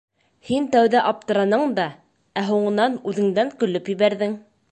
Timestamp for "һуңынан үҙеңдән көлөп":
2.49-3.93